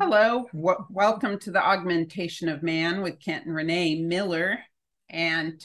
[0.00, 4.60] Hello, w- welcome to the Augmentation of Man with Kent and Renee Miller.
[5.10, 5.60] And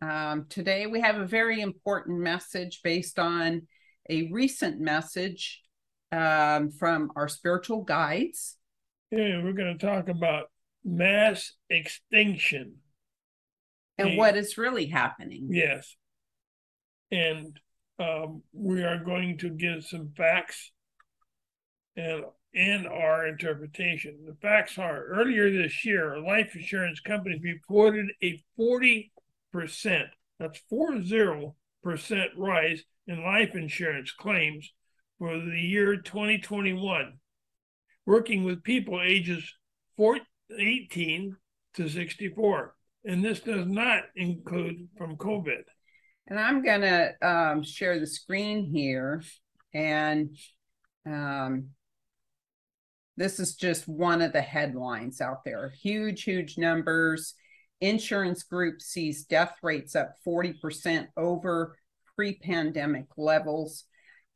[0.00, 3.66] um, today we have a very important message based on
[4.08, 5.62] a recent message
[6.12, 8.56] um, from our spiritual guides.
[9.10, 10.44] Yeah, we're going to talk about
[10.84, 12.76] mass extinction.
[13.98, 15.48] And what is really happening.
[15.50, 15.96] Yes.
[17.10, 17.58] And
[17.98, 20.70] um, we are going to give some facts
[21.96, 22.24] and
[22.56, 24.24] and our interpretation.
[24.26, 29.10] The facts are earlier this year, life insurance companies reported a 40%,
[29.52, 31.52] that's 40%
[32.36, 34.72] rise in life insurance claims
[35.18, 37.18] for the year 2021,
[38.06, 39.54] working with people ages
[39.98, 40.18] 4,
[40.58, 41.36] 18
[41.74, 42.74] to 64.
[43.04, 45.62] And this does not include from COVID.
[46.26, 49.22] And I'm going to um, share the screen here.
[49.72, 50.36] And
[51.06, 51.68] um,
[53.16, 57.34] this is just one of the headlines out there huge, huge numbers.
[57.80, 61.76] Insurance group sees death rates up 40% over
[62.14, 63.84] pre pandemic levels.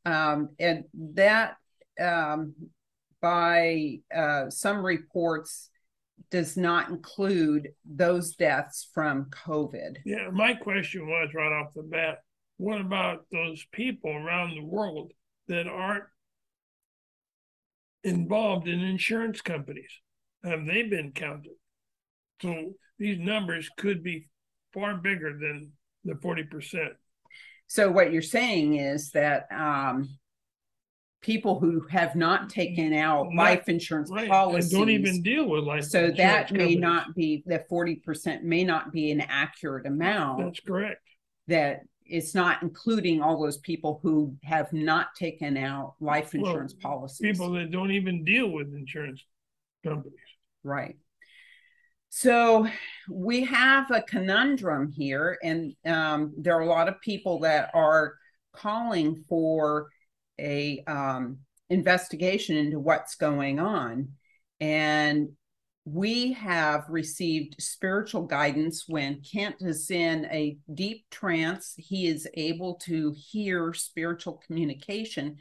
[0.04, 1.56] Um, and that,
[2.00, 2.54] um,
[3.20, 5.68] by uh, some reports,
[6.30, 9.96] does not include those deaths from COVID.
[10.04, 12.18] Yeah, my question was right off the bat
[12.60, 15.12] what about those people around the world
[15.48, 16.04] that aren't
[18.04, 19.90] involved in insurance companies?
[20.44, 21.52] Have they been counted?
[22.42, 24.28] So these numbers could be
[24.72, 25.72] far bigger than
[26.04, 26.88] the 40%.
[27.66, 30.08] So what you're saying is that um,
[31.20, 34.28] people who have not taken out Not- life insurance Right.
[34.28, 36.78] policies And don't even deal with life so that may companies.
[36.78, 41.02] not be the 40% may not be an accurate amount That's correct.
[41.48, 41.80] that
[42.10, 47.20] it's not including all those people who have not taken out life Well, insurance policies
[47.20, 49.24] People that don't even deal with insurance
[49.84, 50.18] companies.
[50.64, 50.96] Right.
[52.10, 52.66] So
[53.08, 58.14] we have a conundrum here, and um, there are a lot of people that are
[58.52, 59.88] calling for
[60.38, 61.38] a um,
[61.68, 64.08] investigation into what's going on.
[64.58, 65.30] And
[65.92, 71.74] we have received spiritual guidance when Kent is in a deep trance.
[71.76, 75.38] He is able to hear spiritual communication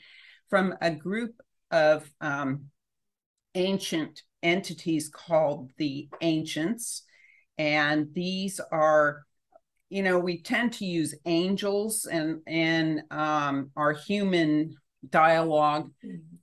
[0.49, 1.35] from a group
[1.69, 2.65] of um,
[3.53, 7.03] ancient entities called the ancients.
[7.57, 9.23] And these are
[9.89, 14.75] you know we tend to use angels and and um, our human
[15.09, 15.91] dialogue.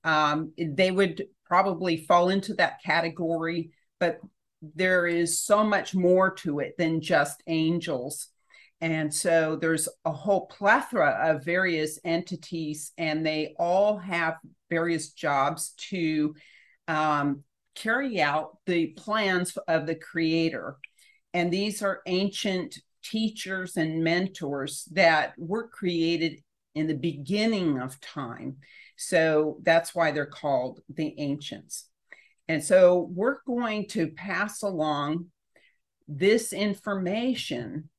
[0.04, 4.20] Um, they would probably fall into that category but
[4.62, 8.28] there is so much more to it than just angels
[8.80, 14.36] and so there's a whole plethora of various entities and they all have
[14.68, 16.34] various jobs to
[16.86, 17.42] um,
[17.74, 20.76] carry out the plans of the creator.
[21.32, 26.40] And these are ancient teachers and mentors that were created
[26.74, 28.56] in the beginning of time.
[28.96, 31.88] So that's why they're called the ancients.
[32.48, 35.26] And so we're going to pass along
[36.06, 37.90] this information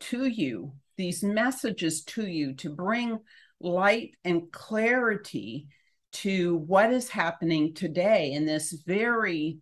[0.00, 3.18] to you, these messages to you to bring
[3.60, 5.68] light and clarity
[6.12, 9.58] to what is happening today in this very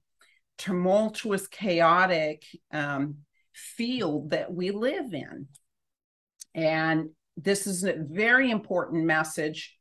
[0.59, 3.17] tumultuous, chaotic um,
[3.55, 5.47] field that we live in.
[6.55, 9.77] And this is a very important message.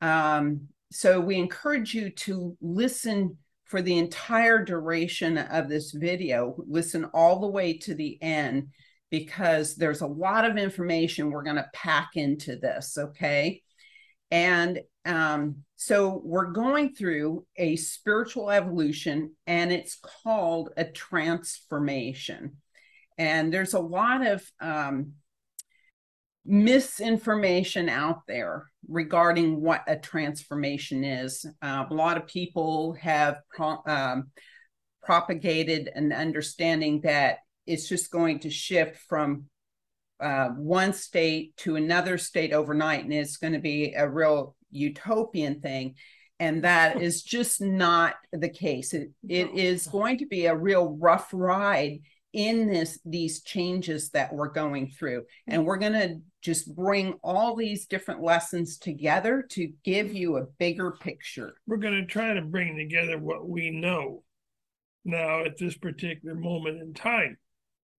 [0.00, 7.04] Um, so we encourage you to listen for the entire duration of this video, listen
[7.06, 8.68] all the way to the end,
[9.10, 13.62] because there's a lot of information we're going to pack into this, okay?
[14.30, 22.56] And um, so we're going through a spiritual evolution, and it's called a transformation.
[23.18, 25.12] And there's a lot of um,
[26.46, 31.44] misinformation out there regarding what a transformation is.
[31.60, 34.30] Uh, a lot of people have pro- um,
[35.02, 39.46] propagated an understanding that it's just going to shift from
[40.20, 45.60] uh, one state to another state overnight, and it's going to be a real utopian
[45.60, 45.94] thing.
[46.38, 48.94] And that is just not the case.
[48.94, 52.00] It, it is going to be a real rough ride
[52.36, 57.56] in this these changes that we're going through and we're going to just bring all
[57.56, 62.42] these different lessons together to give you a bigger picture We're going to try to
[62.42, 64.22] bring together what we know
[65.04, 67.38] now at this particular moment in time.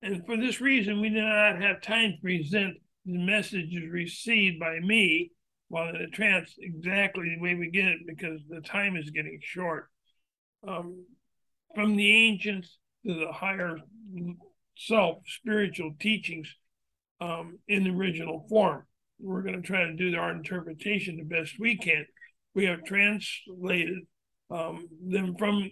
[0.04, 2.76] And for this reason, we do not have time to present
[3.06, 5.32] the messages received by me
[5.70, 9.40] while in a trance exactly the way we get it because the time is getting
[9.42, 9.90] short.
[10.68, 11.06] um,
[11.76, 13.78] from the ancients to the higher
[14.78, 16.54] self spiritual teachings
[17.22, 18.86] um, in the original form.
[19.20, 22.06] We're going to try to do our interpretation the best we can.
[22.54, 24.00] We have translated
[24.50, 25.70] um, them from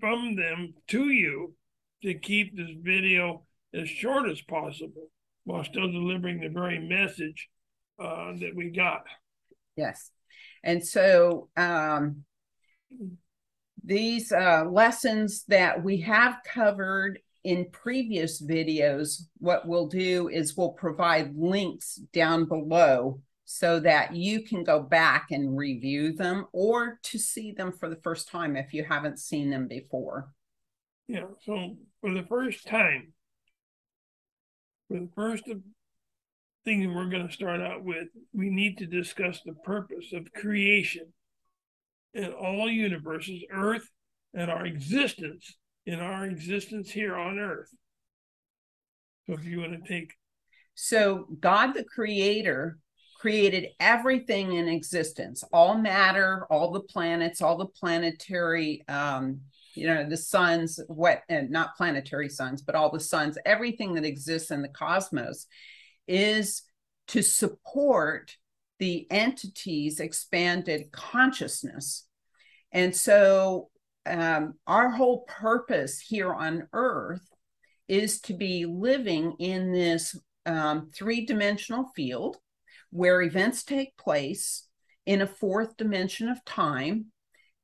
[0.00, 1.54] from them to you
[2.02, 5.10] to keep this video as short as possible
[5.44, 7.48] while still delivering the very message
[7.98, 9.02] uh, that we got.
[9.76, 10.10] Yes.
[10.62, 12.24] And so um,
[13.88, 20.72] these uh, lessons that we have covered in previous videos, what we'll do is we'll
[20.72, 27.18] provide links down below so that you can go back and review them or to
[27.18, 30.28] see them for the first time if you haven't seen them before.
[31.06, 33.14] Yeah, so for the first time,
[34.88, 35.44] for the first
[36.66, 41.06] thing we're going to start out with, we need to discuss the purpose of creation
[42.18, 43.88] in all universes, Earth,
[44.34, 45.56] and our existence
[45.86, 47.70] in our existence here on Earth.
[49.26, 50.12] So if you want to take.
[50.74, 52.78] So God the Creator
[53.18, 59.40] created everything in existence, all matter, all the planets, all the planetary, um,
[59.74, 64.04] you know, the suns, what, and not planetary suns, but all the suns, everything that
[64.04, 65.46] exists in the cosmos
[66.06, 66.62] is
[67.08, 68.36] to support
[68.78, 72.07] the entity's expanded consciousness.
[72.72, 73.70] And so,
[74.06, 77.28] um, our whole purpose here on Earth
[77.88, 82.38] is to be living in this um, three dimensional field
[82.90, 84.66] where events take place
[85.04, 87.06] in a fourth dimension of time.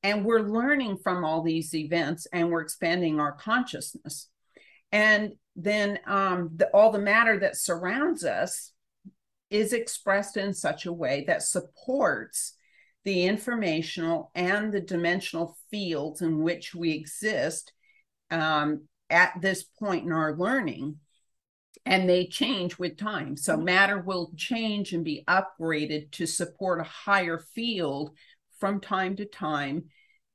[0.03, 4.29] And we're learning from all these events and we're expanding our consciousness.
[4.93, 8.73] And then um, the, all the matter that surrounds us
[9.51, 12.55] is expressed in such a way that supports
[13.05, 17.73] the informational and the dimensional fields in which we exist
[18.31, 20.97] um, at this point in our learning
[21.87, 23.37] and they change with time.
[23.37, 23.65] So mm-hmm.
[23.65, 28.13] matter will change and be upgraded to support a higher field
[28.59, 29.85] from time to time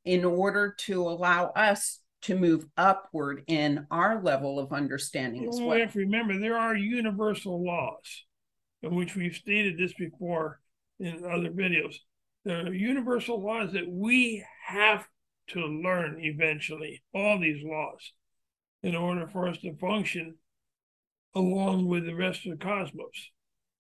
[0.06, 5.78] in order to allow us to move upward in our level of understanding as well.
[5.78, 8.26] Have to remember there are universal laws,
[8.82, 10.60] in which we've stated this before
[11.00, 11.96] in other videos.
[12.46, 15.06] There are universal laws that we have
[15.48, 18.14] to learn eventually, all these laws,
[18.84, 20.36] in order for us to function
[21.36, 23.32] along with the rest of the cosmos.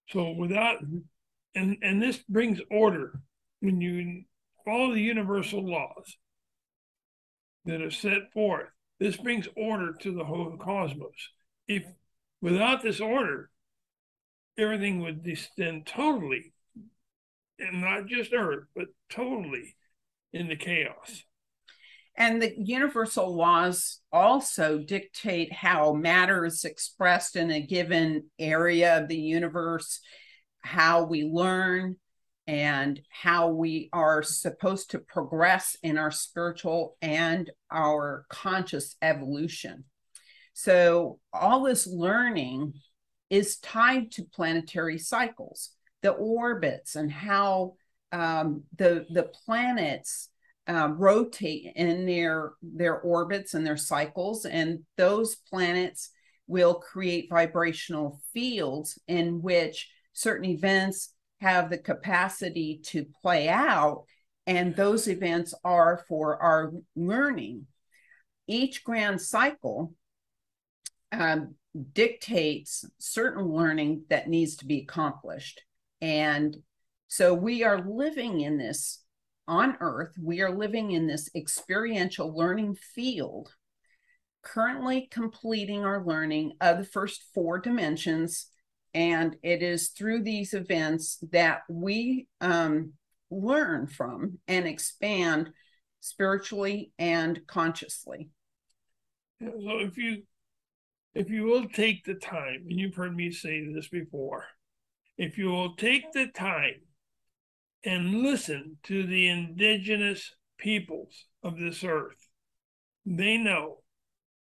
[0.09, 0.99] So without mm-hmm.
[1.55, 3.21] and and this brings order
[3.61, 4.23] when you
[4.65, 6.17] follow the universal laws
[7.65, 8.69] that are set forth.
[8.99, 11.29] This brings order to the whole cosmos.
[11.67, 11.83] If
[12.41, 13.49] without this order,
[14.57, 16.53] everything would descend totally,
[17.59, 19.75] and not just Earth, but totally
[20.33, 21.23] into chaos.
[22.15, 29.07] And the universal laws also dictate how matter is expressed in a given area of
[29.07, 30.01] the universe,
[30.61, 31.95] how we learn,
[32.45, 39.85] and how we are supposed to progress in our spiritual and our conscious evolution.
[40.53, 42.73] So, all this learning
[43.29, 45.69] is tied to planetary cycles,
[46.01, 47.73] the orbits, and how
[48.11, 50.29] um, the, the planets
[50.67, 56.11] uh, rotate in their their orbits and their cycles, and those planets
[56.47, 64.03] will create vibrational fields in which certain events have the capacity to play out,
[64.45, 67.65] and those events are for our learning.
[68.47, 69.93] Each grand cycle
[71.11, 71.55] um,
[71.93, 75.61] dictates certain learning that needs to be accomplished.
[76.01, 76.55] And
[77.07, 79.03] so we are living in this
[79.47, 83.51] on earth, we are living in this experiential learning field,
[84.43, 88.45] currently completing our learning of the first four dimensions.
[88.93, 92.93] And it is through these events that we um,
[93.31, 95.51] learn from and expand
[95.99, 98.29] spiritually and consciously.
[99.41, 100.23] So if you
[101.15, 104.45] if you will take the time, and you've heard me say this before,
[105.19, 106.79] if you will take the time
[107.83, 112.29] and listen to the indigenous peoples of this earth.
[113.05, 113.79] They know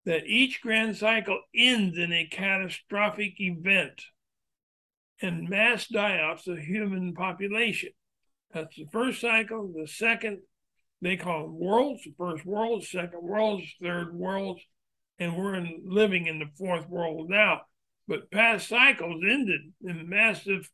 [0.06, 4.04] that each grand cycle ends in a catastrophic event
[5.20, 7.90] and mass die-offs of human population.
[8.54, 9.74] That's the first cycle.
[9.76, 10.42] The second,
[11.02, 12.04] they call them worlds.
[12.04, 14.62] The first world, second worlds, third worlds,
[15.18, 17.62] and we're in, living in the fourth world now.
[18.08, 20.70] But past cycles ended in massive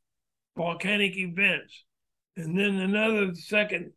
[0.56, 1.84] volcanic events
[2.36, 3.92] and then another second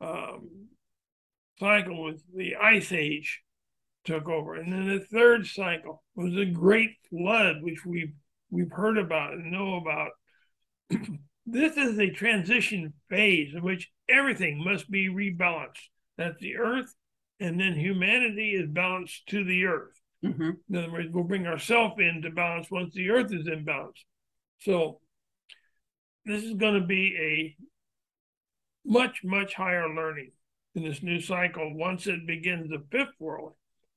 [0.00, 0.68] um,
[1.58, 3.42] cycle was the ice age
[4.04, 4.54] took over.
[4.54, 8.12] And then the third cycle was a great flood, which we've
[8.50, 10.10] we've heard about and know about.
[11.46, 15.88] this is a transition phase in which everything must be rebalanced.
[16.16, 16.94] That's the earth,
[17.40, 19.99] and then humanity is balanced to the earth.
[20.24, 20.50] Mm-hmm.
[20.68, 24.04] In other words, we'll bring ourselves into balance once the earth is in balance.
[24.60, 25.00] So
[26.24, 27.56] this is going to be a
[28.84, 30.32] much, much higher learning
[30.74, 31.74] in this new cycle.
[31.74, 33.52] Once it begins the fifth world,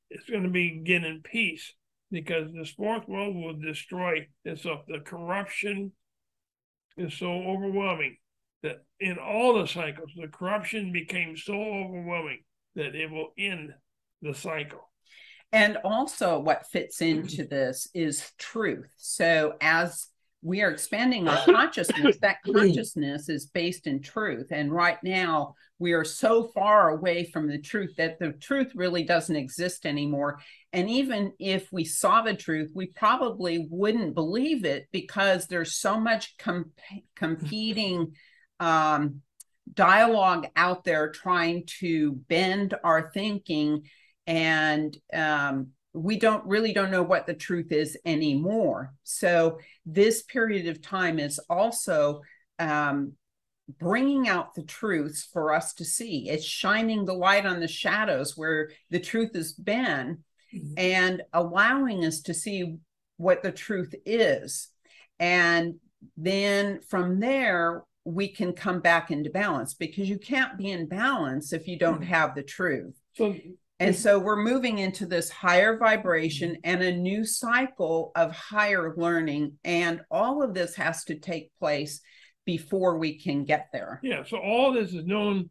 [0.10, 1.74] it's going to begin in peace
[2.12, 4.82] because this fourth world will destroy itself.
[4.88, 5.92] The corruption
[6.96, 8.18] is so overwhelming
[8.62, 12.44] that in all the cycles, the corruption became so overwhelming
[12.76, 13.74] that it will end
[14.22, 14.90] the cycle.
[15.54, 18.92] And also, what fits into this is truth.
[18.98, 20.08] So, as
[20.42, 24.48] we are expanding our consciousness, that consciousness is based in truth.
[24.50, 29.04] And right now, we are so far away from the truth that the truth really
[29.04, 30.40] doesn't exist anymore.
[30.74, 36.00] And even if we saw the truth, we probably wouldn't believe it because there's so
[36.00, 36.80] much comp-
[37.16, 38.14] competing
[38.60, 39.22] um,
[39.72, 43.84] dialogue out there trying to bend our thinking
[44.28, 50.68] and um, we don't really don't know what the truth is anymore so this period
[50.68, 52.22] of time is also
[52.60, 53.14] um,
[53.80, 58.36] bringing out the truths for us to see it's shining the light on the shadows
[58.36, 60.74] where the truth has been mm-hmm.
[60.78, 62.78] and allowing us to see
[63.18, 64.70] what the truth is
[65.20, 65.76] and
[66.18, 71.54] then from there we can come back into balance because you can't be in balance
[71.54, 72.14] if you don't mm-hmm.
[72.14, 73.00] have the truth.
[73.16, 73.36] So,
[73.84, 79.58] and so we're moving into this higher vibration and a new cycle of higher learning.
[79.64, 82.02] And all of this has to take place
[82.46, 84.00] before we can get there.
[84.04, 84.24] Yeah.
[84.24, 85.50] So all this is known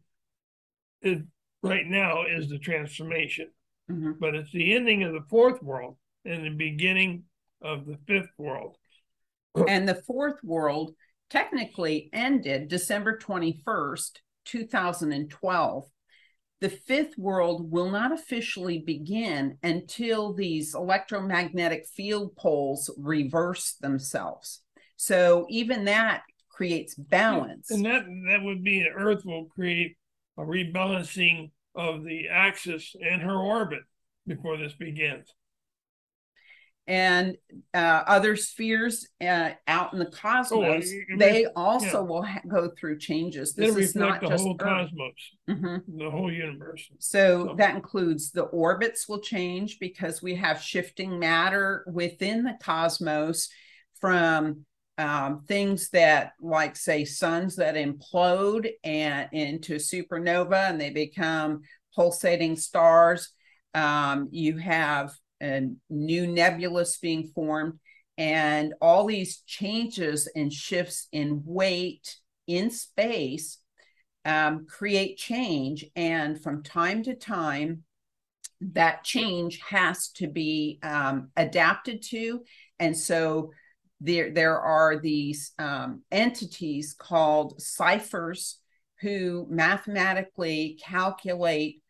[1.01, 1.21] is,
[1.61, 3.49] right now is the transformation,
[3.89, 4.11] mm-hmm.
[4.19, 7.23] but it's the ending of the fourth world and the beginning
[7.61, 8.77] of the fifth world.
[9.67, 10.95] And the fourth world
[11.29, 15.83] technically ended December 21st, 2012.
[16.63, 24.61] The fifth world will not officially begin until these electromagnetic field poles reverse themselves.
[24.95, 27.69] So even that creates balance.
[27.69, 29.97] And that that would be Earth will create
[30.37, 33.81] a rebalancing of the axis and her orbit
[34.25, 35.27] before this begins
[36.85, 37.37] and
[37.73, 41.99] uh, other spheres uh, out in the cosmos, oh, they also yeah.
[41.99, 43.53] will ha- go through changes.
[43.53, 44.89] This is not the just whole Earth.
[44.91, 45.13] cosmos,
[45.49, 45.97] mm-hmm.
[45.97, 46.89] the whole universe.
[46.99, 52.57] So, so, that includes the orbits will change because we have shifting matter within the
[52.61, 53.47] cosmos
[54.01, 54.65] from
[54.97, 61.61] um, things that, like, say, suns that implode and into supernova and they become
[61.95, 63.29] pulsating stars.
[63.73, 65.13] Um, you have
[65.43, 67.79] and new nebulous being formed,
[68.17, 73.59] and all these changes and shifts in weight in space
[74.25, 75.85] um, create change.
[75.95, 77.83] And from time to time,
[78.61, 82.43] that change has to be um, adapted to.
[82.79, 83.51] And so
[83.99, 88.59] there, there are these um, entities called ciphers
[89.01, 91.82] who mathematically calculate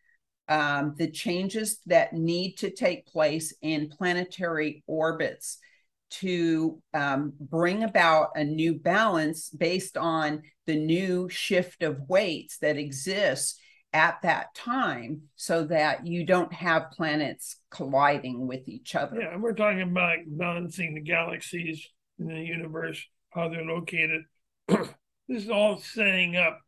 [0.54, 5.58] um, the changes that need to take place in planetary orbits
[6.12, 12.78] to um, bring about a new balance based on the new shift of weights that
[12.78, 13.60] exists
[13.94, 19.22] at that time so that you don't have planets colliding with each other.
[19.22, 24.22] Yeah, we're talking about balancing the galaxies in the universe, how they're located.
[24.68, 24.88] this
[25.30, 26.60] is all setting up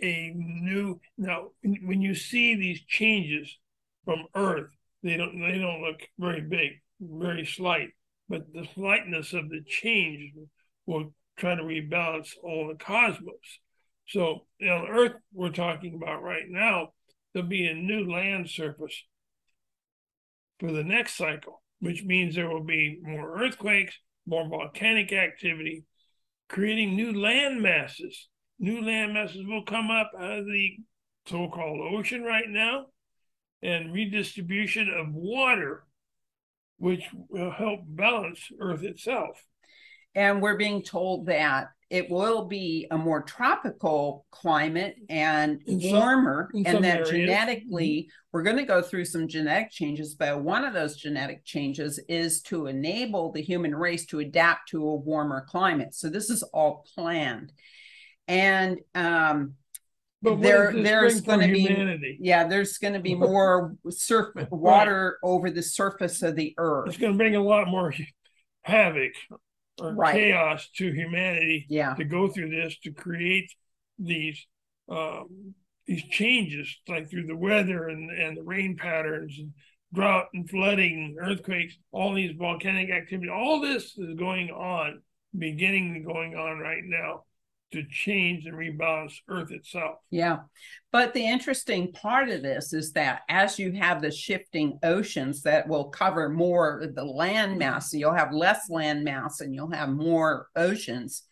[0.00, 3.58] a new now when you see these changes
[4.04, 4.70] from earth
[5.02, 7.88] they don't they don't look very big very slight
[8.28, 10.32] but the slightness of the change
[10.86, 13.60] will try to rebalance all the cosmos.
[14.06, 16.90] So on earth we're talking about right now
[17.32, 19.04] there'll be a new land surface
[20.58, 23.94] for the next cycle which means there will be more earthquakes
[24.26, 25.84] more volcanic activity
[26.48, 28.28] creating new land masses
[28.58, 30.76] new land masses will come up out of the
[31.26, 32.86] so-called ocean right now
[33.62, 35.84] and redistribution of water
[36.78, 39.42] which will help balance earth itself
[40.14, 46.84] and we're being told that it will be a more tropical climate and warmer and
[46.84, 47.10] that areas.
[47.10, 48.08] genetically mm-hmm.
[48.32, 52.40] we're going to go through some genetic changes but one of those genetic changes is
[52.42, 56.86] to enable the human race to adapt to a warmer climate so this is all
[56.94, 57.52] planned
[58.28, 59.54] and um,
[60.22, 62.18] there, there's going to be, humanity?
[62.20, 65.28] yeah, there's going to be more surf water right.
[65.28, 66.88] over the surface of the earth.
[66.88, 67.92] It's going to bring a lot more
[68.62, 69.12] havoc
[69.80, 70.14] or right.
[70.14, 71.66] chaos to humanity.
[71.68, 71.94] Yeah.
[71.94, 73.50] To go through this to create
[73.98, 74.46] these
[74.90, 75.54] um,
[75.86, 79.52] these changes, like through the weather and and the rain patterns and
[79.94, 85.00] drought and flooding, earthquakes, all these volcanic activity, all this is going on,
[85.36, 87.22] beginning going on right now
[87.72, 89.96] to change and rebalance Earth itself.
[90.10, 90.38] Yeah.
[90.90, 95.68] But the interesting part of this is that as you have the shifting oceans that
[95.68, 99.70] will cover more of the land mass, so you'll have less land mass and you'll
[99.70, 101.24] have more oceans,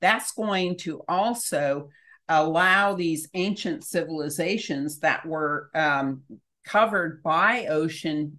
[0.00, 1.90] that's going to also
[2.28, 6.22] allow these ancient civilizations that were um,
[6.64, 8.38] covered by ocean,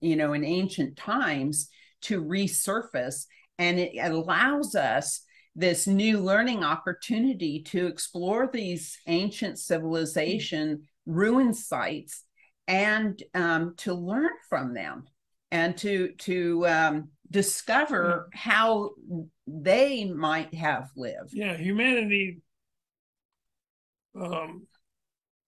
[0.00, 1.68] you know, in ancient times
[2.02, 3.26] to resurface.
[3.58, 5.20] And it allows us
[5.56, 12.24] this new learning opportunity to explore these ancient civilization ruin sites
[12.66, 15.04] and um, to learn from them
[15.50, 18.90] and to to um, discover how
[19.46, 21.30] they might have lived.
[21.32, 22.40] Yeah, humanity
[24.20, 24.66] um,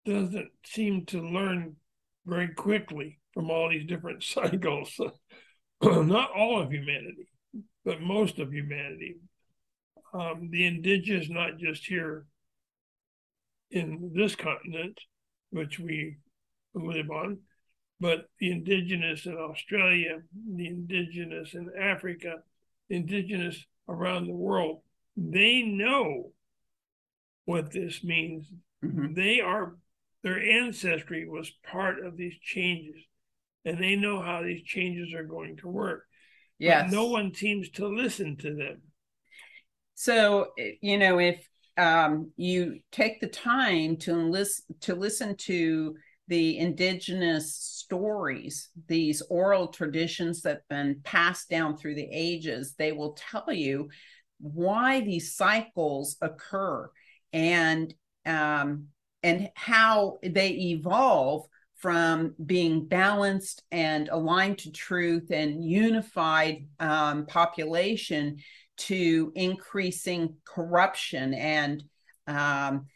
[0.05, 1.77] doesn't seem to learn
[2.25, 4.99] very quickly from all these different cycles.
[5.83, 7.29] Not all of humanity,
[7.85, 9.17] but most of humanity.
[10.13, 12.27] Um, the indigenous, not just here
[13.71, 14.99] in this continent,
[15.51, 16.17] which we
[16.75, 17.39] live on,
[18.01, 20.19] but the indigenous in Australia,
[20.55, 22.37] the indigenous in Africa,
[22.89, 24.81] indigenous around the world,
[25.17, 26.33] they know
[27.45, 28.51] what this means.
[28.85, 29.15] Mm-hmm.
[29.15, 29.77] They are
[30.23, 32.97] their ancestry was part of these changes
[33.65, 36.05] and they know how these changes are going to work.
[36.59, 36.85] Yes.
[36.91, 38.83] But no one seems to listen to them.
[39.97, 40.49] So,
[40.83, 45.97] you know, if um, you take the time to enlist, to listen to
[46.29, 52.93] the indigenous stories, these oral traditions that have been passed down through the ages, they
[52.93, 53.89] will tell you
[54.39, 56.91] why these cycles occur
[57.33, 57.95] and
[58.27, 58.89] um,
[59.23, 68.39] and how they evolve from being balanced and aligned to truth and unified um, population
[68.77, 71.83] to increasing corruption and
[72.27, 72.87] um,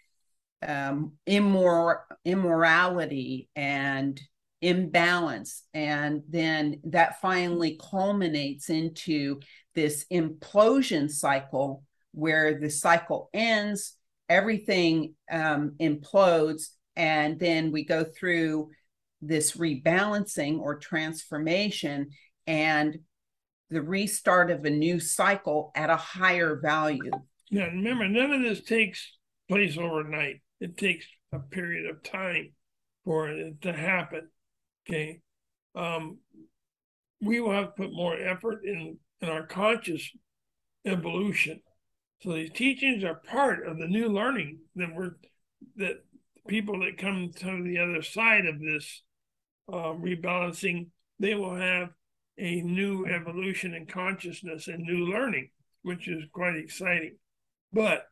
[0.66, 4.20] um, immor- immorality and
[4.60, 5.62] imbalance.
[5.72, 9.40] And then that finally culminates into
[9.74, 13.96] this implosion cycle where the cycle ends
[14.28, 18.70] everything um, implodes and then we go through
[19.22, 22.10] this rebalancing or transformation
[22.46, 22.98] and
[23.70, 27.10] the restart of a new cycle at a higher value.
[27.50, 29.16] Yeah, remember, none of this takes
[29.48, 30.40] place overnight.
[30.60, 32.52] It takes a period of time
[33.04, 34.28] for it to happen.
[34.88, 35.20] Okay.
[35.74, 36.18] Um,
[37.20, 40.10] we will have to put more effort in, in our conscious
[40.84, 41.60] evolution
[42.22, 45.16] so these teachings are part of the new learning that we're
[45.76, 46.04] that
[46.48, 49.02] people that come to the other side of this
[49.72, 51.90] uh, rebalancing, they will have
[52.38, 55.50] a new evolution in consciousness and new learning,
[55.82, 57.16] which is quite exciting.
[57.72, 58.06] But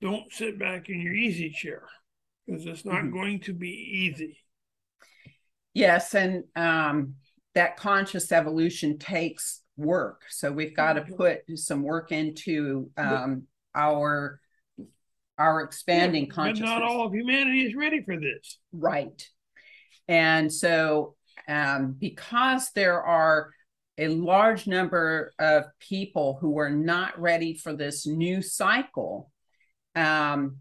[0.00, 1.84] don't sit back in your easy chair
[2.46, 3.12] because it's not mm-hmm.
[3.12, 4.38] going to be easy.
[5.74, 7.14] Yes, and um,
[7.54, 10.22] that conscious evolution takes work.
[10.28, 13.44] So we've got to put some work into um,
[13.74, 14.40] our
[15.38, 16.70] our expanding yeah, consciousness.
[16.70, 18.58] But not all of humanity is ready for this.
[18.72, 19.28] Right.
[20.08, 21.14] And so
[21.48, 23.50] um, because there are
[23.98, 29.30] a large number of people who are not ready for this new cycle,
[29.94, 30.56] um,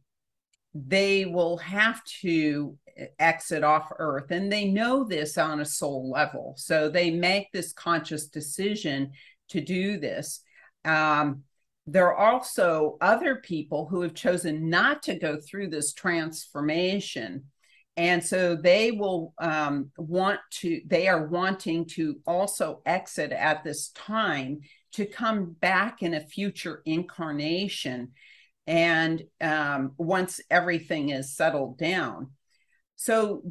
[0.73, 2.77] they will have to
[3.19, 4.31] exit off earth.
[4.31, 6.55] And they know this on a soul level.
[6.57, 9.11] So they make this conscious decision
[9.49, 10.41] to do this.
[10.85, 11.43] Um,
[11.87, 17.45] there are also other people who have chosen not to go through this transformation
[17.97, 23.89] and so they will um, want to they are wanting to also exit at this
[23.89, 24.61] time
[24.93, 28.11] to come back in a future incarnation.
[28.67, 32.31] And um, once everything is settled down.
[32.95, 33.43] So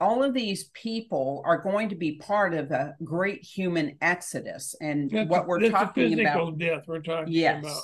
[0.00, 4.76] all of these people are going to be part of a great human exodus.
[4.80, 7.64] And that's what we're talking about death we're talking yes.
[7.64, 7.82] about.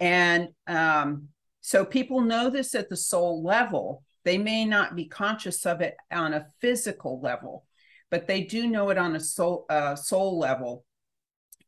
[0.00, 1.28] And um,
[1.60, 5.96] so people know this at the soul level they may not be conscious of it
[6.12, 7.64] on a physical level
[8.10, 10.84] but they do know it on a soul uh, soul level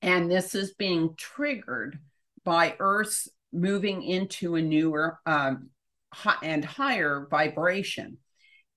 [0.02, 1.98] and this is being triggered
[2.44, 5.70] by earth's moving into a newer um,
[6.42, 8.18] and higher vibration.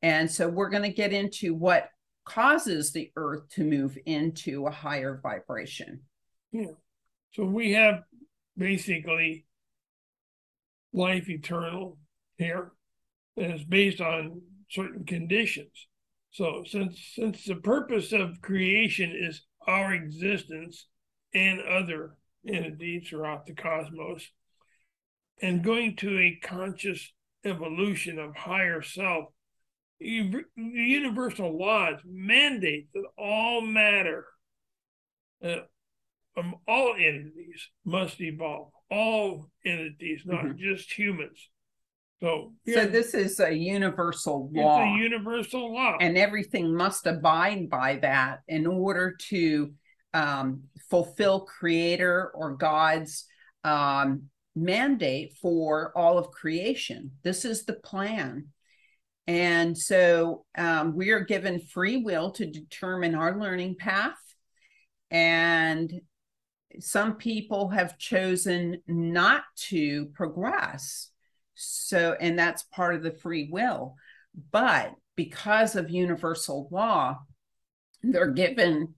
[0.02, 1.90] And so we're going to get into what
[2.26, 6.02] causes the earth to move into a higher vibration.
[6.52, 6.74] Yeah.
[7.34, 8.04] So we have
[8.58, 9.46] basically
[10.94, 11.98] life eternal
[12.38, 12.72] here
[13.42, 15.88] that is based on certain conditions.
[16.30, 20.86] So since since the purpose of creation is our existence
[21.34, 24.30] and other entities throughout the cosmos,
[25.42, 27.12] and going to a conscious
[27.44, 29.30] evolution of higher self,
[30.00, 34.28] the universal laws mandate that all matter,
[35.44, 35.62] uh,
[36.38, 38.72] um, all entities must evolve.
[38.92, 40.58] All entities, not mm-hmm.
[40.60, 41.50] just humans.
[42.22, 44.84] So, so this is a universal law.
[44.84, 49.74] It's a universal law, and everything must abide by that in order to
[50.14, 53.26] um, fulfill Creator or God's
[53.64, 54.24] um,
[54.56, 57.12] mandate for all of creation.
[57.24, 58.48] This is the plan.
[59.28, 64.18] And so um, we are given free will to determine our learning path.
[65.10, 66.02] And
[66.80, 71.11] some people have chosen not to progress
[71.62, 73.96] so, and that's part of the free will.
[74.52, 77.20] But because of universal law,
[78.04, 78.96] they're given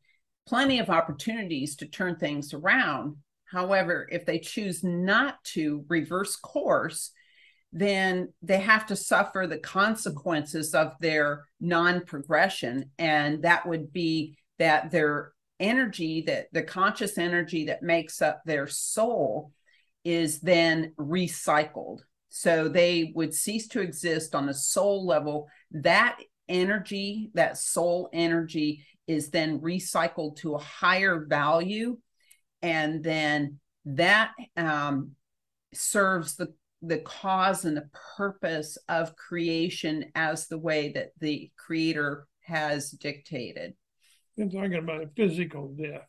[0.47, 3.17] plenty of opportunities to turn things around.
[3.45, 7.11] However, if they choose not to reverse course,
[7.71, 12.91] then they have to suffer the consequences of their non progression.
[12.97, 18.67] And that would be that their energy, that the conscious energy that makes up their
[18.67, 19.51] soul,
[20.03, 22.01] is then recycled.
[22.35, 25.47] So they would cease to exist on a soul level.
[25.69, 26.17] That
[26.49, 31.99] energy, that soul energy, is then recycled to a higher value.
[32.63, 35.11] And then that um,
[35.75, 42.27] serves the the cause and the purpose of creation as the way that the creator
[42.41, 43.75] has dictated.
[44.35, 46.07] You're talking about a physical death.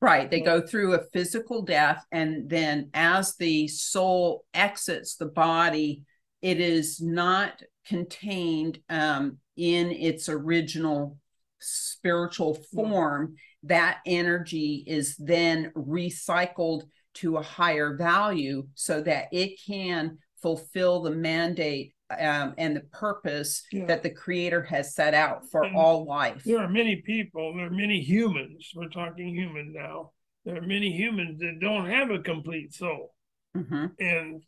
[0.00, 0.30] Right.
[0.30, 6.04] They go through a physical death, and then as the soul exits the body,
[6.40, 11.18] it is not contained um, in its original
[11.58, 13.34] spiritual form.
[13.64, 16.84] That energy is then recycled
[17.14, 23.62] to a higher value so that it can fulfill the mandate um, and the purpose
[23.72, 23.84] yeah.
[23.86, 26.42] that the creator has set out for and all life.
[26.44, 30.12] There are many people, there are many humans, we're talking human now.
[30.44, 33.14] There are many humans that don't have a complete soul.
[33.56, 33.86] Mm-hmm.
[33.98, 34.42] And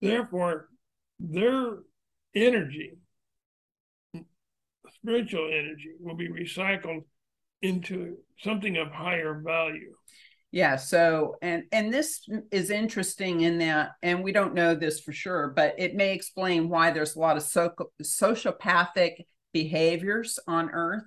[0.00, 0.68] therefore,
[1.20, 1.78] their
[2.34, 2.94] energy,
[4.96, 7.04] spiritual energy, will be recycled
[7.62, 9.94] into something of higher value
[10.54, 15.12] yeah so and and this is interesting in that and we don't know this for
[15.12, 17.70] sure but it may explain why there's a lot of so,
[18.02, 19.16] sociopathic
[19.52, 21.04] behaviors on earth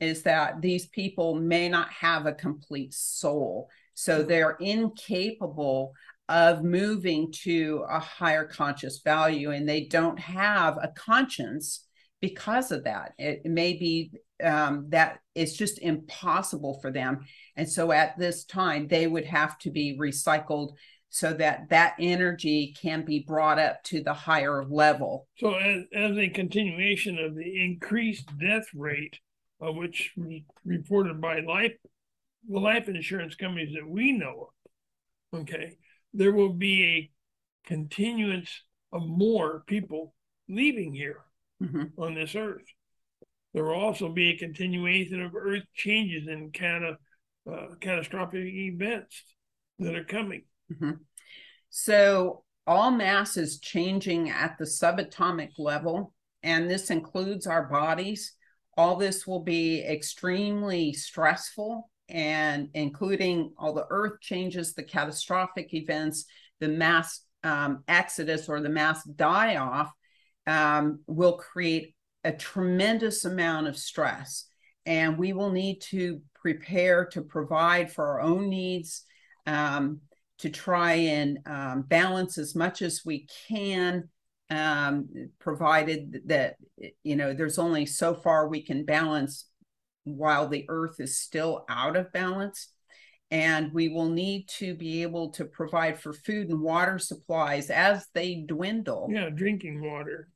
[0.00, 3.68] is that these people may not have a complete soul.
[3.94, 5.92] So they're incapable
[6.28, 11.86] of moving to a higher conscious value and they don't have a conscience
[12.20, 13.12] because of that.
[13.18, 14.12] It may be
[14.42, 17.20] um, that it's just impossible for them.
[17.60, 20.76] And so at this time, they would have to be recycled
[21.10, 25.28] so that that energy can be brought up to the higher level.
[25.36, 29.18] So, as, as a continuation of the increased death rate,
[29.62, 31.74] uh, which was reported by life,
[32.48, 34.52] the life insurance companies that we know
[35.34, 35.76] of, okay,
[36.14, 37.10] there will be a
[37.68, 40.14] continuance of more people
[40.48, 41.20] leaving here
[41.62, 42.00] mm-hmm.
[42.02, 42.64] on this earth.
[43.52, 46.96] There will also be a continuation of Earth changes and kind of
[47.52, 49.22] uh, catastrophic events
[49.78, 50.42] that are coming.
[50.72, 50.92] Mm-hmm.
[51.70, 58.34] So, all mass is changing at the subatomic level, and this includes our bodies.
[58.76, 66.26] All this will be extremely stressful, and including all the Earth changes, the catastrophic events,
[66.60, 69.90] the mass um, exodus or the mass die off
[70.46, 74.46] um, will create a tremendous amount of stress,
[74.86, 79.04] and we will need to prepare to provide for our own needs,
[79.46, 80.00] um,
[80.38, 84.08] to try and um, balance as much as we can,
[84.48, 86.56] um, provided that
[87.04, 89.46] you know there's only so far we can balance
[90.04, 92.68] while the Earth is still out of balance.
[93.32, 98.08] And we will need to be able to provide for food and water supplies as
[98.12, 99.08] they dwindle.
[99.12, 100.28] Yeah, drinking water.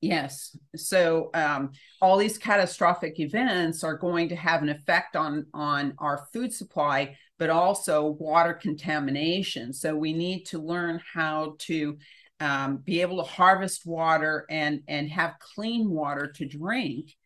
[0.00, 0.56] Yes.
[0.76, 6.26] So um, all these catastrophic events are going to have an effect on on our
[6.32, 9.72] food supply, but also water contamination.
[9.72, 11.98] So we need to learn how to
[12.40, 17.16] um, be able to harvest water and and have clean water to drink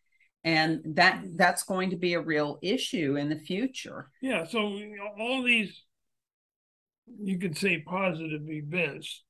[0.43, 4.95] and that that's going to be a real issue in the future yeah so you
[4.95, 5.83] know, all these
[7.21, 9.23] you could say positive events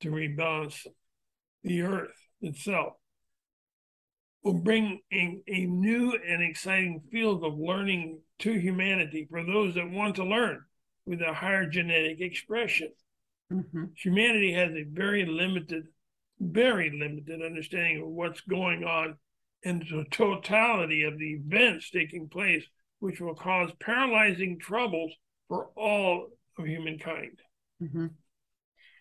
[0.00, 0.86] to rebalance
[1.62, 2.94] the earth itself
[4.42, 9.90] will bring a, a new and exciting field of learning to humanity for those that
[9.90, 10.60] want to learn
[11.06, 12.88] with a higher genetic expression.
[13.52, 13.84] Mm-hmm.
[13.96, 15.84] Humanity has a very limited,
[16.38, 19.16] very limited understanding of what's going on
[19.64, 22.64] and the totality of the events taking place,
[23.00, 25.12] which will cause paralyzing troubles
[25.48, 27.38] for all of humankind.
[27.82, 28.06] Mm-hmm.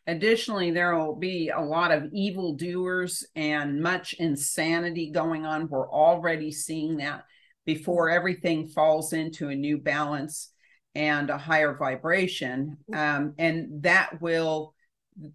[0.07, 5.67] Additionally, there will be a lot of evil doers and much insanity going on.
[5.67, 7.25] We're already seeing that
[7.65, 10.51] before everything falls into a new balance
[10.95, 12.77] and a higher vibration.
[12.93, 14.73] Um, and that will,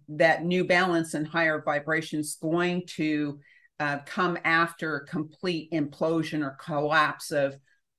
[0.09, 3.39] that new balance and higher vibration is going to
[3.79, 7.55] uh, come after complete implosion or collapse of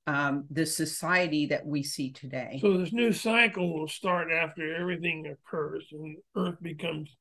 [0.07, 2.59] um, the society that we see today.
[2.61, 7.15] So this new cycle will start after everything occurs and Earth becomes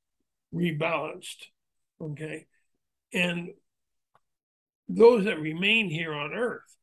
[0.54, 1.44] rebalanced.
[2.00, 2.46] Okay.
[3.12, 3.50] And
[4.88, 6.76] those that remain here on Earth,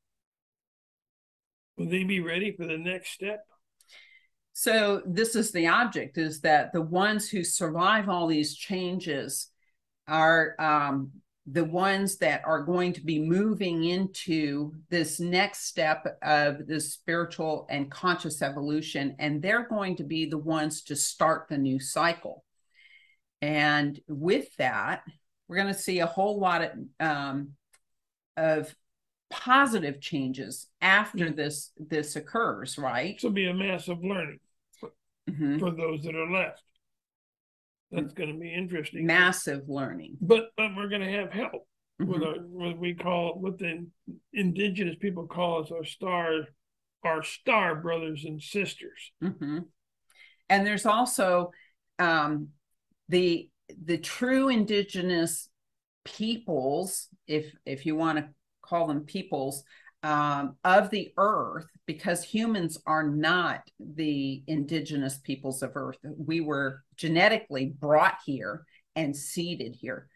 [1.78, 3.46] will they be ready for the next step?
[4.54, 9.50] So this is the object is that the ones who survive all these changes
[10.08, 11.12] are um,
[11.48, 17.66] the ones that are going to be moving into this next step of the spiritual
[17.70, 22.44] and conscious evolution and they're going to be the ones to start the new cycle
[23.42, 25.02] and with that
[25.48, 27.50] we're going to see a whole lot of, um,
[28.38, 28.74] of
[29.32, 31.36] positive changes after mm-hmm.
[31.36, 34.40] this this occurs right this will be a massive learning
[34.80, 34.92] for,
[35.30, 35.58] mm-hmm.
[35.58, 36.62] for those that are left
[37.92, 39.06] that's going to be interesting.
[39.06, 40.18] Massive learning.
[40.22, 41.68] But but we're going to have help
[42.02, 42.12] mm-hmm.
[42.12, 43.86] with our, what we call what the
[44.34, 46.42] indigenous people call us our star
[47.04, 49.12] our star brothers and sisters.
[49.24, 49.60] Mm-hmm.
[50.50, 51.52] And there's also
[52.00, 52.50] um,
[53.10, 53.50] the
[53.84, 55.50] the true indigenous
[56.04, 58.30] peoples, if if you want to
[58.62, 59.64] call them peoples,
[60.04, 65.98] um, of the earth because humans are not the indigenous peoples of earth.
[66.04, 70.08] We were genetically brought here and seeded here.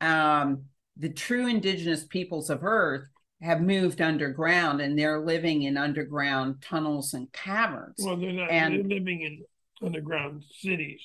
[0.00, 0.64] Um,
[0.96, 3.08] the true indigenous peoples of earth
[3.42, 7.96] have moved underground and they're living in underground tunnels and caverns.
[7.98, 9.44] Well, they're not and, they're living in
[9.82, 11.00] underground cities.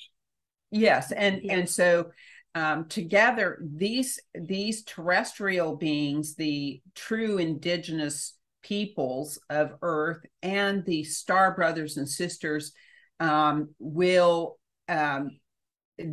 [0.70, 1.52] Yes, and yeah.
[1.54, 2.10] and so
[2.54, 11.54] um, together these these terrestrial beings the true indigenous peoples of earth and the star
[11.54, 12.72] brothers and sisters
[13.20, 15.30] um, will um,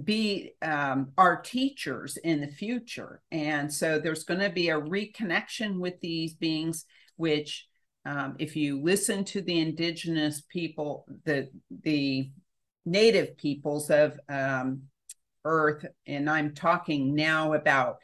[0.04, 3.22] be um, our teachers in the future.
[3.32, 7.68] And so there's going to be a reconnection with these beings which
[8.06, 11.50] um, if you listen to the indigenous people the
[11.84, 12.32] the
[12.86, 14.18] native peoples of
[15.50, 17.98] earth and i'm talking now about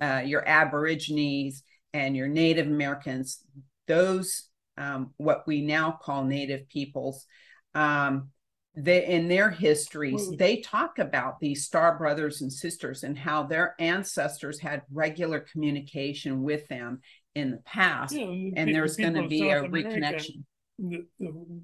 [0.00, 3.42] uh, your aborigines and your native americans
[3.86, 7.26] those um, what we now call native peoples
[7.74, 8.28] um,
[8.76, 13.74] they, in their histories they talk about these star brothers and sisters and how their
[13.80, 17.00] ancestors had regular communication with them
[17.34, 18.14] in the past.
[18.14, 20.44] Yeah, and, and there's going to be a America, reconnection.
[20.78, 21.62] the, the,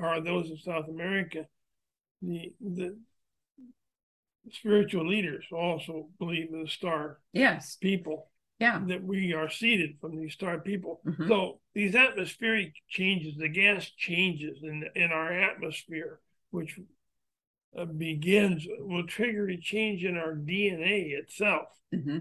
[0.00, 1.46] are those of south america
[2.22, 2.98] the the
[4.50, 10.16] spiritual leaders also believe in the star yes people yeah that we are seeded from
[10.16, 11.28] these star people mm-hmm.
[11.28, 16.78] so these atmospheric changes the gas changes in in our atmosphere which
[17.78, 22.18] uh, begins will trigger a change in our dna itself mm-hmm.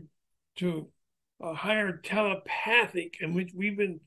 [0.55, 0.87] to
[1.41, 3.99] a higher telepathic and which we've been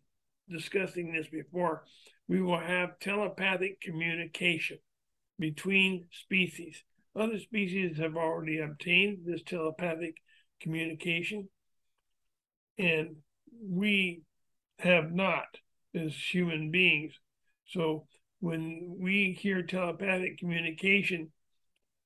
[0.49, 1.85] discussing this before
[2.29, 4.79] we will have telepathic communication
[5.39, 6.83] between species
[7.17, 10.17] other species have already obtained this telepathic
[10.61, 11.49] communication,
[12.79, 13.17] and
[13.63, 14.23] we
[14.79, 15.45] have not
[15.95, 17.13] as human beings.
[17.69, 18.07] So
[18.41, 21.31] when we hear telepathic communication,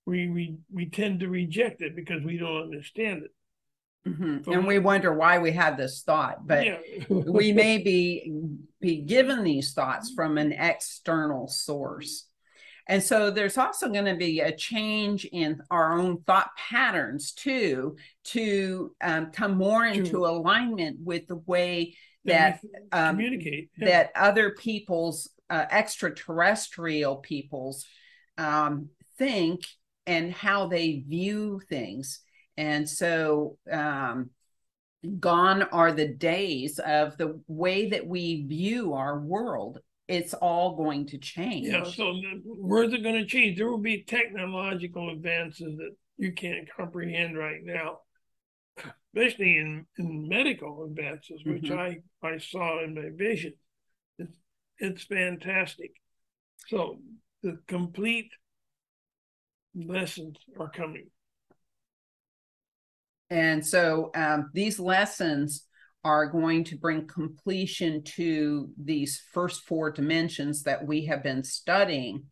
[0.06, 3.30] we, we, we tend to reject it because we don't understand it.
[4.06, 4.50] Mm-hmm.
[4.50, 6.78] And we wonder why we have this thought, but yeah.
[7.08, 8.32] we may be
[8.80, 12.27] be given these thoughts from an external source.
[12.88, 17.96] And so there's also going to be a change in our own thought patterns too,
[18.24, 22.60] to um, come more into alignment with the way that
[22.92, 23.86] um, communicate yeah.
[23.86, 27.86] that other people's uh, extraterrestrial peoples
[28.38, 29.66] um, think
[30.06, 32.20] and how they view things.
[32.56, 34.30] And so, um,
[35.20, 39.78] gone are the days of the way that we view our world.
[40.08, 41.68] It's all going to change.
[41.68, 41.84] Yeah.
[41.84, 43.58] So, where's it going to change?
[43.58, 47.98] There will be technological advances that you can't comprehend right now,
[49.14, 51.78] especially in, in medical advances, which mm-hmm.
[52.26, 53.52] I, I saw in my vision.
[54.18, 54.36] It's,
[54.78, 55.92] it's fantastic.
[56.68, 56.96] So,
[57.42, 58.30] the complete
[59.74, 61.10] lessons are coming.
[63.30, 65.64] And so um, these lessons
[66.08, 72.24] are going to bring completion to these first four dimensions that we have been studying.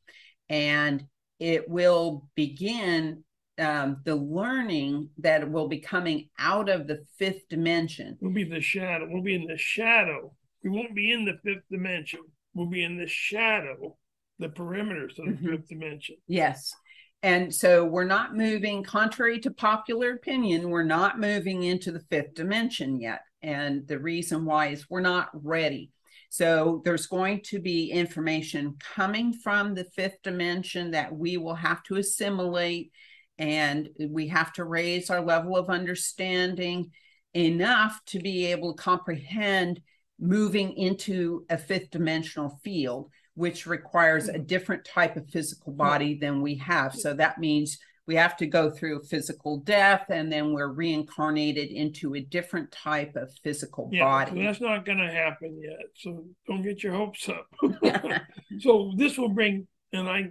[0.48, 1.04] And
[1.38, 3.22] it will begin
[3.58, 8.16] um, the learning that will be coming out of the fifth dimension.
[8.22, 9.06] We'll be the shadow.
[9.10, 10.32] We'll be in the shadow.
[10.64, 12.20] We won't be in the fifth dimension.
[12.54, 13.98] We'll be in the shadow,
[14.38, 15.50] the perimeters of the mm-hmm.
[15.50, 16.16] fifth dimension.
[16.26, 16.74] Yes.
[17.22, 22.32] And so we're not moving, contrary to popular opinion, we're not moving into the fifth
[22.32, 23.20] dimension yet.
[23.46, 25.92] And the reason why is we're not ready.
[26.28, 31.82] So there's going to be information coming from the fifth dimension that we will have
[31.84, 32.90] to assimilate.
[33.38, 36.90] And we have to raise our level of understanding
[37.34, 39.80] enough to be able to comprehend
[40.18, 46.40] moving into a fifth dimensional field which requires a different type of physical body than
[46.40, 46.94] we have.
[46.94, 52.14] So that means we have to go through physical death and then we're reincarnated into
[52.14, 54.44] a different type of physical yeah, body.
[54.44, 55.86] That's not going to happen yet.
[55.96, 57.46] So don't get your hopes up.
[58.60, 60.30] so this will bring, and I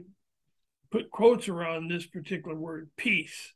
[0.90, 3.54] put quotes around this particular word, peace.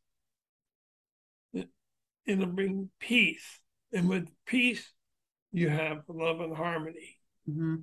[2.25, 3.59] It'll bring peace.
[3.93, 4.91] And with peace,
[5.51, 7.17] you have love and harmony
[7.49, 7.75] mm-hmm.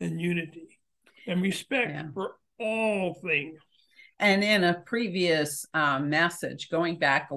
[0.00, 0.80] and unity
[1.26, 2.04] and respect yeah.
[2.14, 3.58] for all things.
[4.22, 7.28] And in a previous um, message, going back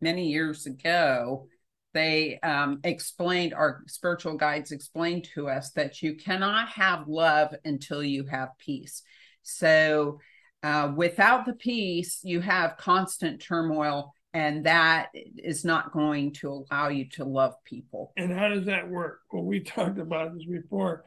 [0.00, 1.48] many years ago,
[1.92, 8.04] they um, explained, our spiritual guides explained to us that you cannot have love until
[8.04, 9.02] you have peace.
[9.42, 10.20] So,
[10.62, 16.90] uh, without the peace, you have constant turmoil, and that is not going to allow
[16.90, 18.12] you to love people.
[18.16, 19.22] And how does that work?
[19.32, 21.06] Well, we talked about this before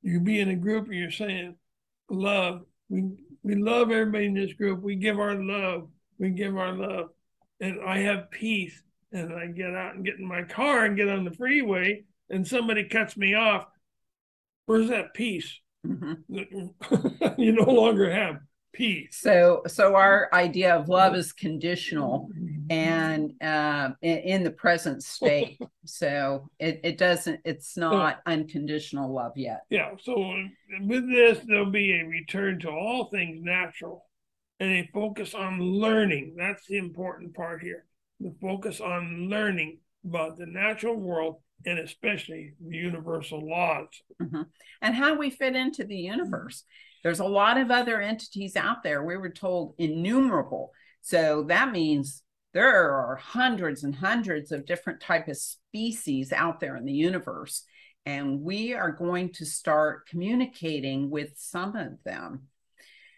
[0.00, 1.56] you be in a group and you're saying
[2.08, 2.62] love.
[2.88, 3.02] We
[3.46, 4.82] we love everybody in this group.
[4.82, 5.88] We give our love.
[6.18, 7.10] We give our love.
[7.60, 8.82] And I have peace.
[9.12, 12.46] And I get out and get in my car and get on the freeway and
[12.46, 13.66] somebody cuts me off.
[14.66, 15.60] Where's that peace?
[15.86, 17.40] Mm-hmm.
[17.40, 18.40] you no longer have
[18.72, 19.18] peace.
[19.20, 22.28] So so our idea of love is conditional
[22.70, 25.60] and uh, in, the present state.
[25.84, 29.62] so it, it doesn't it's not unconditional love yet.
[29.70, 29.90] Yeah.
[30.02, 30.34] So
[30.82, 34.04] with this there'll be a return to all things natural
[34.60, 36.34] and a focus on learning.
[36.36, 37.84] That's the important part here.
[38.20, 43.88] The focus on learning about the natural world and especially the universal laws.
[44.22, 44.42] Mm-hmm.
[44.82, 46.64] And how we fit into the universe.
[47.02, 49.02] There's a lot of other entities out there.
[49.02, 50.72] We were told innumerable.
[51.02, 52.22] So that means
[52.56, 57.64] there are hundreds and hundreds of different type of species out there in the universe
[58.06, 62.44] and we are going to start communicating with some of them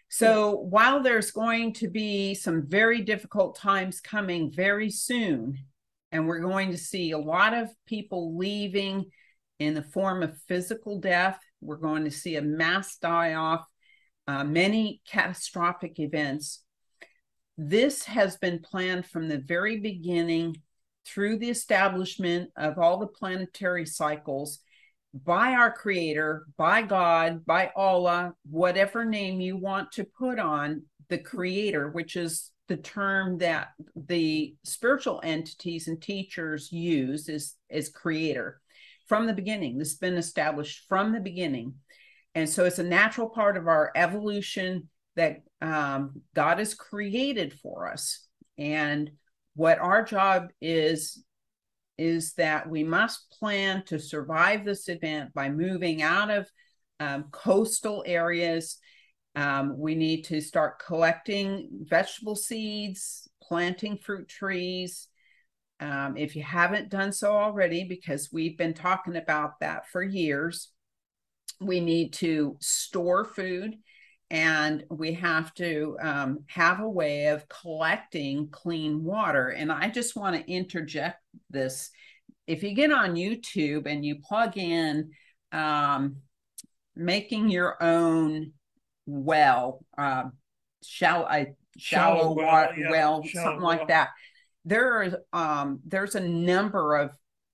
[0.09, 5.57] so while there's going to be some very difficult times coming very soon
[6.11, 9.05] and we're going to see a lot of people leaving
[9.59, 13.65] in the form of physical death we're going to see a mass die off
[14.29, 16.63] uh, many catastrophic events.
[17.61, 20.55] This has been planned from the very beginning
[21.05, 24.59] through the establishment of all the planetary cycles
[25.13, 31.17] by our creator, by God, by Allah, whatever name you want to put on the
[31.17, 38.61] creator, which is the term that the spiritual entities and teachers use is, is creator
[39.07, 39.77] from the beginning.
[39.77, 41.73] This has been established from the beginning.
[42.35, 47.91] And so it's a natural part of our evolution that um, God has created for
[47.91, 48.25] us.
[48.57, 49.11] And
[49.55, 51.23] what our job is,
[51.97, 56.47] is that we must plan to survive this event by moving out of
[56.99, 58.77] um, coastal areas.
[59.35, 65.07] Um, we need to start collecting vegetable seeds, planting fruit trees.
[65.79, 70.69] Um, if you haven't done so already, because we've been talking about that for years,
[71.61, 73.75] we need to store food
[74.31, 79.49] and we have to um, have a way of collecting clean water.
[79.49, 81.19] And I just want to interject
[81.49, 81.89] this.
[82.45, 85.11] If you get on YouTube and you plug in
[85.51, 86.17] um,
[86.95, 88.53] making your own
[89.05, 90.25] well, uh,
[90.83, 93.87] shall I shallow, Shallow well, well, yeah, well shallow something like well.
[93.87, 94.09] that.
[94.65, 97.11] There is um, there's a number of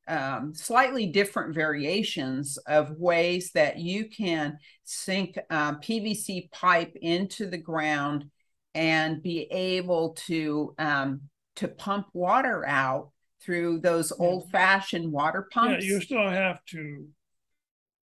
[0.08, 7.58] um, slightly different variations of ways that you can sink um, PVC pipe into the
[7.58, 8.26] ground
[8.74, 11.22] and be able to um,
[11.56, 15.86] to pump water out through those old fashioned water pumps.
[15.86, 17.08] Yeah, you still have to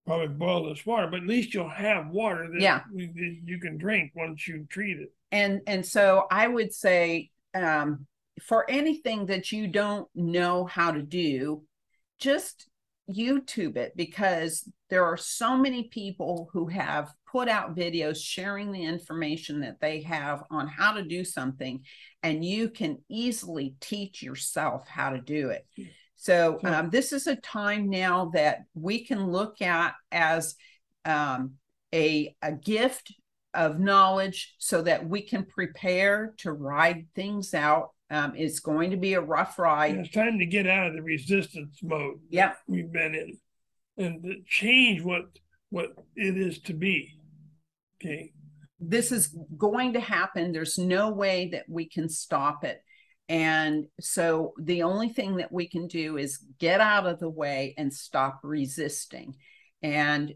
[0.07, 2.81] probably boil this water, but at least you'll have water that Yeah.
[2.93, 5.13] you, you can drink once you treat it.
[5.31, 8.07] and and so i would say um,
[8.43, 11.63] for anything that you don't know how to do
[12.21, 12.69] just
[13.11, 18.85] youtube it because there are so many people who have put out videos sharing the
[18.85, 21.81] information that they have on how to do something
[22.23, 25.67] and you can easily teach yourself how to do it
[26.15, 30.55] so um, this is a time now that we can look at as
[31.05, 31.55] um,
[31.95, 33.13] a, a gift
[33.55, 37.91] of knowledge so that we can prepare to ride things out.
[38.11, 39.95] Um, it's going to be a rough And ride.
[39.97, 42.55] it's time to get out of the resistance mode Yeah.
[42.67, 43.39] we've been in
[43.97, 45.27] and to change what
[45.71, 47.15] what it is to be.
[48.03, 48.33] Okay.
[48.81, 50.51] This is going to happen.
[50.51, 52.81] There's no way that we can stop it.
[53.29, 57.75] And so the only thing that we can do is get out of the way
[57.79, 59.37] and stop resisting.
[59.83, 60.35] And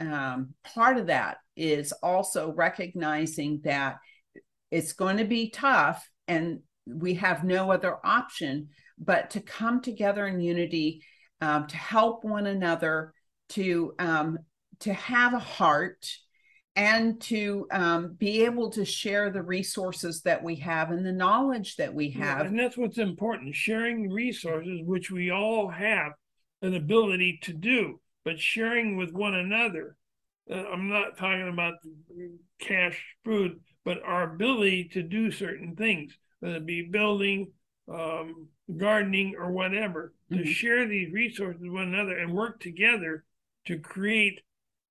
[0.00, 3.98] um, part of that is also recognizing that
[4.72, 8.68] it's going to be tough and we have no other option
[8.98, 11.02] but to come together in unity
[11.40, 13.12] um, to help one another
[13.50, 14.38] to um,
[14.80, 16.06] to have a heart
[16.74, 21.76] and to um, be able to share the resources that we have and the knowledge
[21.76, 26.12] that we have and that's what's important sharing resources, which we all have
[26.62, 29.96] an ability to do, but sharing with one another.
[30.50, 31.74] Uh, I'm not talking about
[32.60, 37.52] cash food, but our ability to do certain things, whether it be building,
[37.88, 40.46] um, gardening, or whatever, to Mhm.
[40.46, 43.24] share these resources with one another and work together
[43.66, 44.42] to create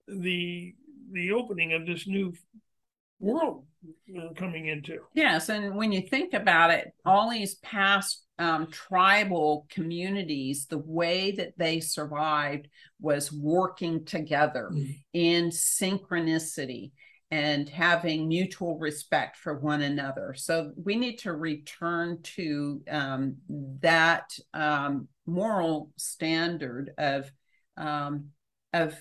[0.08, 0.74] the
[1.12, 2.32] the opening of this new
[3.20, 3.68] world
[4.38, 5.06] coming into.
[5.14, 11.32] Yes, and when you think about it, all these past um, tribal communities, the way
[11.32, 12.70] that they survived
[13.02, 15.04] was working together Mhm.
[15.12, 16.92] in synchronicity
[17.32, 20.34] and having mutual respect for one another.
[20.36, 23.38] So we need to return to um,
[23.82, 27.32] that um, moral standard of
[27.78, 28.28] um,
[28.74, 28.96] of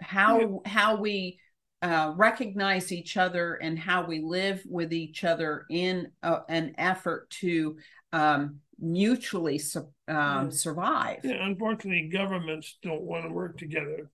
[0.00, 1.38] how how we
[1.80, 7.30] uh, recognize each other and how we live with each other in a, an effort
[7.30, 7.76] to
[8.12, 10.48] um, mutually su- um, Yeah.
[10.50, 11.20] survive.
[11.24, 14.10] Yeah, unfortunately, governments don't want to work together.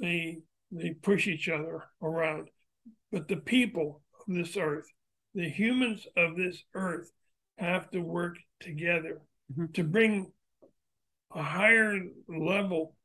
[0.00, 0.40] They
[0.70, 2.50] they push each other around.
[3.10, 4.86] But the people of this earth,
[5.34, 7.10] the humans of this earth,
[7.58, 9.20] have to work together
[9.52, 9.72] Mhm.
[9.74, 10.32] to bring
[11.34, 11.98] a higher
[12.28, 12.96] level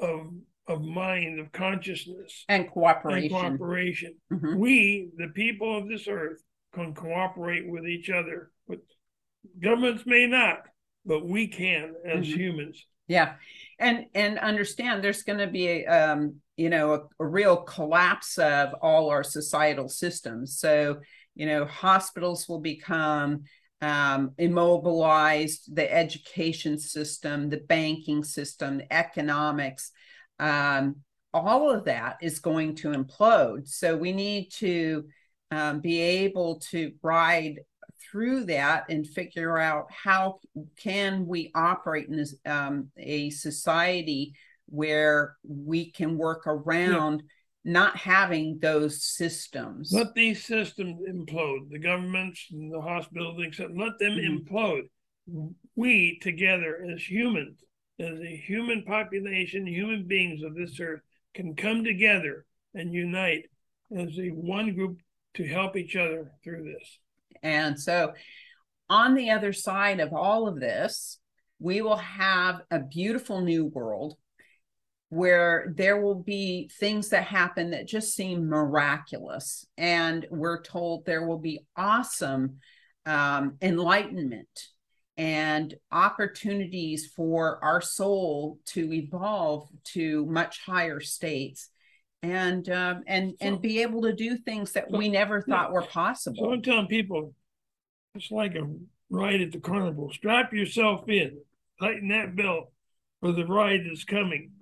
[0.00, 0.32] of
[0.68, 3.30] of mind, of consciousness, And and cooperation.
[3.30, 4.20] cooperation.
[4.32, 4.58] Mhm.
[4.58, 6.40] We, the people of this earth,
[6.72, 8.52] can cooperate with each other.
[8.68, 8.78] But
[9.58, 10.62] governments may not,
[11.04, 12.36] but we can as Mhm.
[12.36, 12.86] humans.
[13.08, 13.38] Yeah,
[13.80, 18.38] and and understand there's going to be a um, you know a, a real collapse
[18.38, 20.58] of all our societal systems.
[20.58, 21.00] So
[21.34, 23.44] you know hospitals will become
[23.80, 29.90] um, immobilized, the education system, the banking system, economics,
[30.38, 30.96] um,
[31.34, 33.66] all of that is going to implode.
[33.68, 35.06] So we need to
[35.50, 37.60] um, be able to ride
[38.10, 40.38] through that and figure out how
[40.76, 44.34] can we operate in this, um, a society
[44.72, 47.22] where we can work around
[47.62, 49.92] not having those systems.
[49.92, 51.70] Let these systems implode.
[51.70, 54.48] The governments and the hospitals, except let them Mhm.
[54.48, 54.88] implode.
[55.76, 57.62] We together as humans,
[58.00, 61.02] as a human population, human beings of this earth,
[61.34, 63.50] can come together and unite
[63.94, 64.98] as a one group
[65.34, 66.98] to help each other through this.
[67.42, 68.14] And so,
[68.88, 71.18] on the other side of all of this,
[71.58, 74.16] we will have a beautiful new world
[75.12, 79.66] where there will be things that happen that just seem miraculous.
[79.76, 82.60] And we're told there will be awesome
[83.04, 84.48] um, enlightenment
[85.18, 91.68] and opportunities for our soul to evolve to much higher states
[92.22, 95.74] and um, and and be able to do things that so- we never thought yeah.
[95.74, 96.54] were So possible.
[96.54, 97.34] I'm telling people,
[98.14, 98.66] it's like a
[99.10, 100.10] ride at the carnival.
[100.10, 101.36] Strap yourself in,
[101.78, 102.72] tighten that belt
[103.20, 104.52] for the ride that's coming,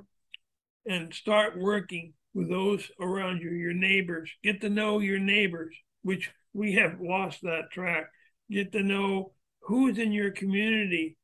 [0.87, 4.31] and start working with those around you, your neighbors.
[4.43, 8.07] Get to know your neighbors, which we have lost that track.
[8.51, 11.17] Get to know who's in your community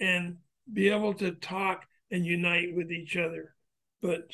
[0.00, 0.36] and
[0.72, 3.54] be able to talk and unite with each other.
[4.00, 4.30] But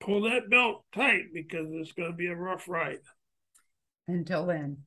[0.00, 2.98] pull that belt tight because it's going to be a rough ride.
[4.08, 4.78] Until then.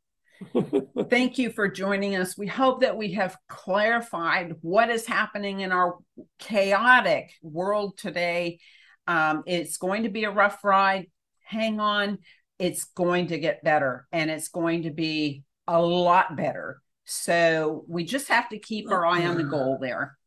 [1.09, 2.37] Thank you for joining us.
[2.37, 5.97] We hope that we have clarified what is happening in our
[6.39, 8.59] chaotic world today.
[9.07, 11.07] Um, it's going to be a rough ride.
[11.43, 12.19] Hang on.
[12.59, 16.81] It's going to get better and it's going to be a lot better.
[17.05, 20.17] So we just have to keep our eye on the goal there.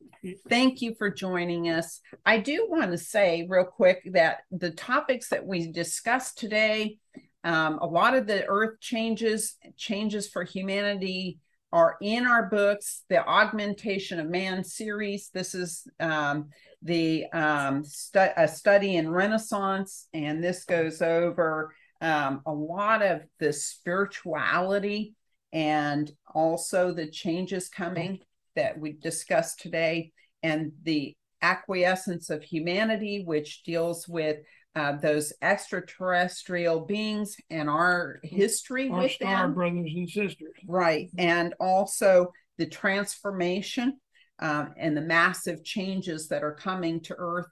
[0.48, 2.00] Thank you for joining us.
[2.24, 6.98] I do want to say, real quick, that the topics that we discussed today,
[7.44, 11.38] um, a lot of the earth changes, changes for humanity,
[11.72, 13.04] are in our books.
[13.08, 15.30] The Augmentation of Man series.
[15.32, 16.50] This is um,
[16.82, 23.22] the um, stu- a study in Renaissance, and this goes over um, a lot of
[23.40, 25.14] the spirituality
[25.52, 28.20] and also the changes coming
[28.54, 30.12] that we discussed today,
[30.42, 34.38] and the acquiescence of humanity, which deals with
[34.76, 39.54] uh, those extraterrestrial beings and our history Our with star them.
[39.54, 40.54] brothers and sisters.
[40.68, 41.10] Right.
[41.16, 43.98] And also the transformation
[44.38, 47.46] um, and the massive changes that are coming to Earth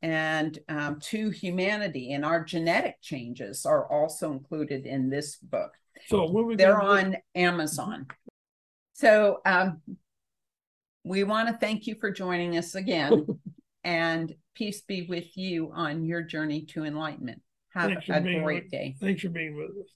[0.00, 2.12] and um, to humanity.
[2.12, 5.72] And our genetic changes are also included in this book.
[6.08, 8.06] So They're on Amazon.
[8.94, 9.82] So um,
[11.04, 13.26] we want to thank you for joining us again.
[13.84, 17.40] and peace be with you on your journey to enlightenment.
[17.72, 18.94] Have Thanks a great with- day.
[19.00, 19.90] Thanks for being with us.